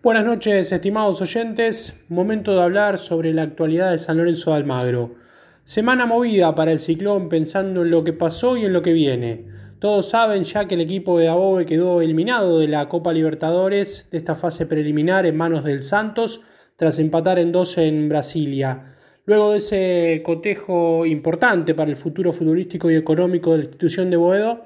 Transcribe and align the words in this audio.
Buenas 0.00 0.24
noches, 0.24 0.70
estimados 0.70 1.20
oyentes. 1.20 2.04
Momento 2.08 2.54
de 2.54 2.62
hablar 2.62 2.98
sobre 2.98 3.34
la 3.34 3.42
actualidad 3.42 3.90
de 3.90 3.98
San 3.98 4.16
Lorenzo 4.16 4.52
de 4.52 4.58
Almagro. 4.58 5.16
Semana 5.64 6.06
movida 6.06 6.54
para 6.54 6.70
el 6.70 6.78
ciclón 6.78 7.28
pensando 7.28 7.82
en 7.82 7.90
lo 7.90 8.04
que 8.04 8.12
pasó 8.12 8.56
y 8.56 8.64
en 8.64 8.72
lo 8.72 8.80
que 8.80 8.92
viene. 8.92 9.46
Todos 9.80 10.10
saben 10.10 10.44
ya 10.44 10.66
que 10.68 10.76
el 10.76 10.82
equipo 10.82 11.18
de 11.18 11.26
Above 11.26 11.66
quedó 11.66 12.00
eliminado 12.00 12.60
de 12.60 12.68
la 12.68 12.88
Copa 12.88 13.12
Libertadores 13.12 14.06
de 14.12 14.18
esta 14.18 14.36
fase 14.36 14.66
preliminar 14.66 15.26
en 15.26 15.36
manos 15.36 15.64
del 15.64 15.82
Santos 15.82 16.42
tras 16.76 17.00
empatar 17.00 17.40
en 17.40 17.50
12 17.50 17.88
en 17.88 18.08
Brasilia. 18.08 18.94
Luego 19.24 19.50
de 19.50 19.58
ese 19.58 20.22
cotejo 20.24 21.06
importante 21.06 21.74
para 21.74 21.90
el 21.90 21.96
futuro 21.96 22.32
futbolístico 22.32 22.88
y 22.88 22.94
económico 22.94 23.50
de 23.50 23.58
la 23.58 23.64
institución 23.64 24.10
de 24.10 24.16
Boedo, 24.16 24.62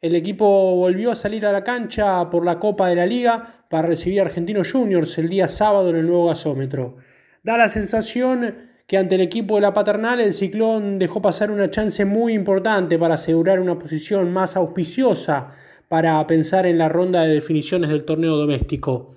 el 0.00 0.16
equipo 0.16 0.74
volvió 0.74 1.12
a 1.12 1.14
salir 1.14 1.46
a 1.46 1.52
la 1.52 1.62
cancha 1.62 2.28
por 2.28 2.44
la 2.44 2.58
Copa 2.58 2.88
de 2.88 2.96
la 2.96 3.06
Liga 3.06 3.61
para 3.72 3.88
recibir 3.88 4.20
a 4.20 4.24
Argentinos 4.24 4.70
Juniors 4.70 5.16
el 5.16 5.30
día 5.30 5.48
sábado 5.48 5.88
en 5.88 5.96
el 5.96 6.06
nuevo 6.06 6.26
gasómetro. 6.26 6.96
Da 7.42 7.56
la 7.56 7.70
sensación 7.70 8.68
que 8.86 8.98
ante 8.98 9.14
el 9.14 9.22
equipo 9.22 9.54
de 9.54 9.62
la 9.62 9.72
paternal 9.72 10.20
el 10.20 10.34
ciclón 10.34 10.98
dejó 10.98 11.22
pasar 11.22 11.50
una 11.50 11.70
chance 11.70 12.04
muy 12.04 12.34
importante 12.34 12.98
para 12.98 13.14
asegurar 13.14 13.60
una 13.60 13.78
posición 13.78 14.30
más 14.30 14.56
auspiciosa 14.56 15.56
para 15.88 16.26
pensar 16.26 16.66
en 16.66 16.76
la 16.76 16.90
ronda 16.90 17.22
de 17.22 17.32
definiciones 17.32 17.88
del 17.88 18.04
torneo 18.04 18.36
doméstico. 18.36 19.14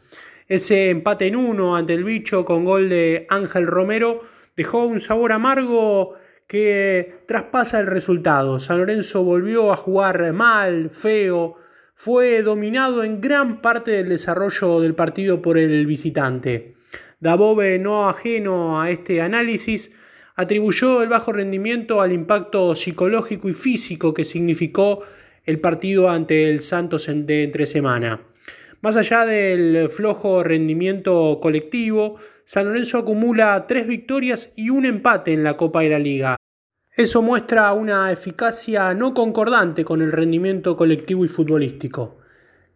Ese 0.48 0.90
empate 0.90 1.28
en 1.28 1.36
uno 1.36 1.76
ante 1.76 1.94
el 1.94 2.06
bicho 2.06 2.46
con 2.46 2.64
gol 2.64 2.88
de 2.88 3.28
Ángel 3.30 3.68
Romero 3.68 4.22
dejó 4.56 4.86
un 4.86 5.02
sabor 5.02 5.34
amargo 5.34 6.14
que 6.48 7.24
traspasa 7.28 7.82
el 7.82 7.88
resultado. 7.88 8.62
San 8.62 8.78
Lorenzo 8.78 9.22
volvió 9.26 9.74
a 9.74 9.76
jugar 9.76 10.32
mal, 10.32 10.92
feo, 10.92 11.58
fue 11.96 12.44
dominado 12.44 13.04
en 13.04 13.22
gran 13.22 13.62
parte 13.62 13.92
del 13.92 14.10
desarrollo 14.10 14.82
del 14.82 14.94
partido 14.94 15.42
por 15.42 15.58
el 15.58 15.86
visitante. 15.86 16.74
Dabove, 17.22 17.80
no 17.80 18.10
ajeno 18.10 18.82
a 18.82 18.92
este 18.92 19.22
análisis, 19.22 19.96
atribuyó 20.36 21.02
el 21.02 21.10
bajo 21.10 21.32
rendimiento 21.32 22.02
al 22.02 22.12
impacto 22.12 22.76
psicológico 22.76 23.50
y 23.50 23.54
físico 23.54 24.14
que 24.14 24.26
significó 24.26 25.04
el 25.46 25.62
partido 25.62 26.10
ante 26.10 26.50
el 26.50 26.60
Santos 26.60 27.08
de 27.08 27.44
entre 27.44 27.66
semana. 27.66 28.22
Más 28.82 28.98
allá 28.98 29.26
del 29.26 29.90
flojo 29.90 30.44
rendimiento 30.44 31.40
colectivo, 31.42 32.20
San 32.44 32.68
Lorenzo 32.68 32.98
acumula 32.98 33.66
tres 33.68 33.88
victorias 33.88 34.52
y 34.56 34.70
un 34.70 34.86
empate 34.86 35.32
en 35.32 35.44
la 35.44 35.56
Copa 35.56 35.82
de 35.82 35.90
la 35.90 36.00
Liga. 36.00 36.36
Eso 36.98 37.22
muestra 37.22 37.74
una 37.74 38.10
eficacia 38.10 38.94
no 38.94 39.14
concordante 39.14 39.84
con 39.84 40.02
el 40.02 40.14
rendimiento 40.14 40.78
colectivo 40.78 41.26
y 41.26 41.28
futbolístico. 41.28 42.20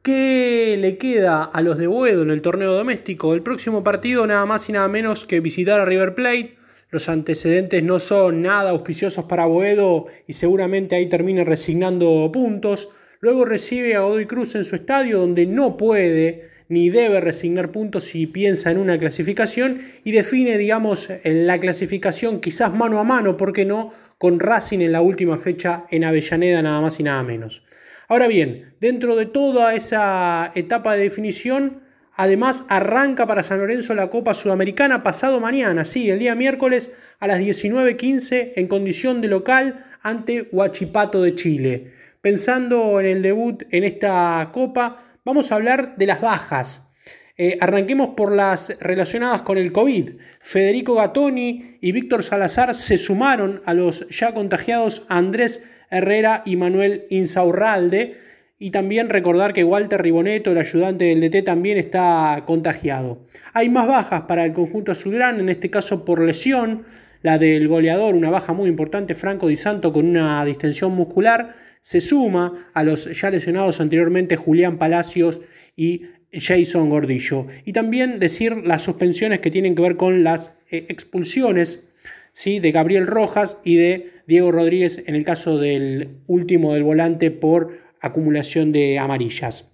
¿Qué 0.02 0.76
le 0.78 0.98
queda 0.98 1.44
a 1.44 1.62
los 1.62 1.78
de 1.78 1.88
Boedo 1.88 2.24
en 2.24 2.32
el 2.32 2.42
torneo 2.42 2.74
doméstico? 2.74 3.34
El 3.34 3.44
próximo 3.44 3.82
partido 3.82 4.28
nada 4.28 4.46
más 4.46 4.68
y 4.68 4.74
nada 4.74 4.90
menos 4.90 5.26
que 5.26 5.40
visitar 5.40 5.80
a 5.80 5.86
River 5.86 6.16
Plate. 6.16 6.58
Los 6.90 7.08
antecedentes 7.08 7.82
no 7.82 7.98
son 7.98 8.42
nada 8.42 8.72
auspiciosos 8.72 9.24
para 9.24 9.46
Boedo 9.46 10.08
y 10.28 10.34
seguramente 10.34 10.98
ahí 10.98 11.08
termine 11.08 11.46
resignando 11.46 12.30
puntos. 12.34 12.90
Luego 13.22 13.46
recibe 13.46 13.96
a 13.96 14.02
Godoy 14.02 14.26
Cruz 14.26 14.54
en 14.56 14.66
su 14.66 14.76
estadio 14.76 15.20
donde 15.20 15.46
no 15.46 15.78
puede 15.78 16.50
ni 16.70 16.90
debe 16.90 17.20
resignar 17.20 17.72
puntos 17.72 18.06
si 18.06 18.28
piensa 18.28 18.72
en 18.72 18.78
una 18.78 18.98
clasificación 18.98 19.82
y 20.04 20.12
define, 20.12 20.58
digamos, 20.58 21.10
la 21.24 21.60
clasificación 21.60 22.40
quizás 22.40 22.74
mano 22.74 23.00
a 23.00 23.04
mano, 23.04 23.36
¿por 23.36 23.52
qué 23.52 23.66
no?, 23.66 23.92
con 24.18 24.40
Racing 24.40 24.80
en 24.80 24.92
la 24.92 25.02
última 25.02 25.38
fecha 25.38 25.86
en 25.90 26.04
Avellaneda, 26.04 26.62
nada 26.62 26.80
más 26.80 27.00
y 27.00 27.04
nada 27.04 27.24
menos. 27.24 27.64
Ahora 28.08 28.28
bien, 28.28 28.74
dentro 28.80 29.16
de 29.16 29.26
toda 29.26 29.76
esa 29.76 30.52
etapa 30.56 30.96
de 30.96 31.04
definición, 31.04 31.82
además 32.14 32.66
arranca 32.70 33.26
para 33.28 33.44
San 33.44 33.60
Lorenzo 33.60 33.96
la 33.96 34.10
Copa 34.10 34.34
Sudamericana 34.34 35.04
pasado 35.04 35.40
mañana, 35.40 35.86
sí, 35.86 36.10
el 36.10 36.20
día 36.20 36.36
miércoles 36.36 36.94
a 37.20 37.28
las 37.28 37.40
19.15 37.40 38.54
en 38.56 38.68
condición 38.68 39.22
de 39.22 39.28
local 39.28 39.86
ante 40.02 40.50
Huachipato 40.52 41.22
de 41.22 41.36
Chile. 41.36 41.92
Pensando 42.22 43.00
en 43.00 43.06
el 43.06 43.22
debut 43.22 43.64
en 43.72 43.86
esta 43.86 44.50
Copa, 44.52 45.09
vamos 45.30 45.52
a 45.52 45.56
hablar 45.56 45.96
de 45.96 46.08
las 46.08 46.22
bajas. 46.22 46.90
Eh, 47.38 47.56
arranquemos 47.62 48.10
por 48.18 48.32
las 48.32 48.76
relacionadas 48.80 49.44
con 49.44 49.60
el 49.60 49.72
COVID. 49.72 50.14
Federico 50.42 50.96
Gattoni 50.96 51.78
y 51.80 51.92
Víctor 51.92 52.24
Salazar 52.24 52.74
se 52.74 52.98
sumaron 52.98 53.62
a 53.66 53.76
los 53.76 54.10
ya 54.10 54.34
contagiados 54.34 55.04
Andrés 55.08 55.64
Herrera 55.92 56.42
y 56.46 56.56
Manuel 56.56 57.06
Insaurralde. 57.12 58.18
Y 58.58 58.72
también 58.72 59.10
recordar 59.10 59.54
que 59.54 59.64
Walter 59.64 60.02
Riboneto, 60.02 60.52
el 60.52 60.58
ayudante 60.58 61.06
del 61.06 61.22
DT, 61.22 61.46
también 61.46 61.78
está 61.78 62.44
contagiado. 62.48 63.20
Hay 63.54 63.70
más 63.70 63.88
bajas 63.88 64.22
para 64.22 64.46
el 64.46 64.54
conjunto 64.54 64.92
azulgrán, 64.92 65.40
en 65.40 65.50
este 65.50 65.70
caso 65.70 66.06
por 66.06 66.22
lesión. 66.22 66.86
La 67.22 67.38
del 67.38 67.68
goleador, 67.68 68.16
una 68.16 68.30
baja 68.30 68.54
muy 68.54 68.70
importante, 68.70 69.14
Franco 69.14 69.48
Di 69.48 69.56
Santo, 69.56 69.92
con 69.92 70.06
una 70.06 70.44
distensión 70.46 70.94
muscular 70.94 71.54
se 71.82 72.02
suma 72.02 72.70
a 72.74 72.84
los 72.84 73.06
ya 73.20 73.30
lesionados 73.30 73.80
anteriormente 73.80 74.36
Julián 74.36 74.78
Palacios 74.78 75.42
y 75.76 76.04
Jason 76.32 76.90
Gordillo. 76.90 77.48
Y 77.66 77.74
también 77.74 78.20
decir 78.20 78.58
las 78.58 78.84
suspensiones 78.84 79.40
que 79.40 79.52
tienen 79.52 79.76
que 79.76 79.82
ver 79.82 79.98
con 79.98 80.24
las 80.24 80.54
eh, 80.70 80.86
expulsiones 80.90 81.88
¿sí? 82.32 82.60
de 82.60 82.72
Gabriel 82.72 83.08
Rojas 83.08 83.58
y 83.64 83.76
de 83.76 84.12
Diego 84.28 84.52
Rodríguez 84.52 85.04
en 85.08 85.16
el 85.16 85.26
caso 85.26 85.58
del 85.58 86.20
último 86.28 86.74
del 86.74 86.84
volante 86.84 87.32
por 87.32 87.80
acumulación 88.02 88.72
de 88.72 89.00
amarillas. 89.00 89.66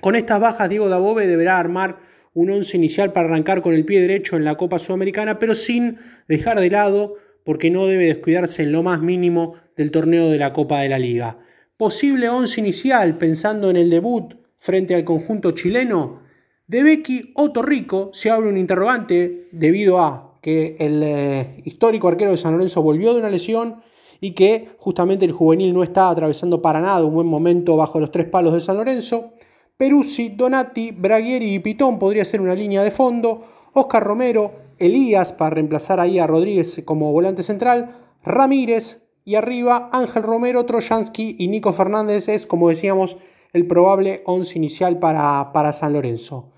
Con 0.00 0.14
estas 0.14 0.40
bajas, 0.40 0.68
Diego 0.68 0.88
Dabove 0.88 1.26
deberá 1.26 1.58
armar 1.58 1.98
un 2.32 2.50
once 2.50 2.76
inicial 2.76 3.12
para 3.12 3.28
arrancar 3.28 3.62
con 3.62 3.74
el 3.74 3.84
pie 3.84 4.00
derecho 4.00 4.36
en 4.36 4.44
la 4.44 4.56
Copa 4.56 4.78
Sudamericana, 4.78 5.38
pero 5.38 5.54
sin 5.54 5.98
dejar 6.28 6.60
de 6.60 6.70
lado 6.70 7.14
porque 7.44 7.70
no 7.70 7.86
debe 7.86 8.06
descuidarse 8.06 8.62
en 8.62 8.72
lo 8.72 8.82
más 8.82 9.00
mínimo 9.00 9.54
del 9.76 9.90
torneo 9.90 10.28
de 10.28 10.38
la 10.38 10.52
Copa 10.52 10.80
de 10.80 10.88
la 10.88 10.98
Liga. 10.98 11.38
Posible 11.76 12.28
once 12.28 12.60
inicial 12.60 13.16
pensando 13.16 13.70
en 13.70 13.76
el 13.76 13.90
debut 13.90 14.34
frente 14.56 14.94
al 14.94 15.04
conjunto 15.04 15.52
chileno. 15.52 16.20
De 16.66 16.82
Becky 16.82 17.32
o 17.34 17.50
Torrico 17.50 18.10
se 18.12 18.30
abre 18.30 18.48
un 18.48 18.58
interrogante 18.58 19.48
debido 19.50 19.98
a 19.98 20.38
que 20.42 20.76
el 20.78 21.02
eh, 21.02 21.60
histórico 21.64 22.08
arquero 22.08 22.30
de 22.30 22.36
San 22.36 22.52
Lorenzo 22.52 22.82
volvió 22.82 23.12
de 23.12 23.20
una 23.20 23.30
lesión 23.30 23.82
y 24.20 24.32
que 24.32 24.68
justamente 24.78 25.24
el 25.24 25.32
juvenil 25.32 25.72
no 25.72 25.82
está 25.82 26.10
atravesando 26.10 26.60
para 26.62 26.80
nada 26.80 27.04
un 27.04 27.14
buen 27.14 27.26
momento 27.26 27.76
bajo 27.76 27.98
los 27.98 28.12
tres 28.12 28.26
palos 28.26 28.52
de 28.52 28.60
San 28.60 28.76
Lorenzo. 28.76 29.32
Peruzzi, 29.80 30.28
Donati, 30.28 30.90
Braghieri 30.90 31.54
y 31.54 31.58
Pitón 31.58 31.98
podría 31.98 32.26
ser 32.26 32.42
una 32.42 32.54
línea 32.54 32.82
de 32.82 32.90
fondo. 32.90 33.40
Oscar 33.72 34.04
Romero, 34.04 34.52
Elías 34.76 35.32
para 35.32 35.54
reemplazar 35.54 36.00
ahí 36.00 36.18
a 36.18 36.26
Rodríguez 36.26 36.82
como 36.84 37.10
volante 37.12 37.42
central, 37.42 37.96
Ramírez 38.22 39.08
y 39.24 39.36
arriba 39.36 39.88
Ángel 39.90 40.22
Romero, 40.22 40.66
Trojansky 40.66 41.36
y 41.38 41.48
Nico 41.48 41.72
Fernández 41.72 42.28
es, 42.28 42.46
como 42.46 42.68
decíamos, 42.68 43.16
el 43.54 43.66
probable 43.66 44.22
once 44.26 44.58
inicial 44.58 44.98
para, 44.98 45.50
para 45.54 45.72
San 45.72 45.94
Lorenzo. 45.94 46.50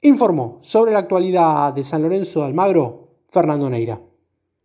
Informó 0.00 0.58
sobre 0.60 0.90
la 0.90 0.98
actualidad 0.98 1.72
de 1.74 1.84
San 1.84 2.02
Lorenzo 2.02 2.40
de 2.40 2.46
Almagro 2.46 3.06
Fernando 3.28 3.70
Neira. 3.70 4.00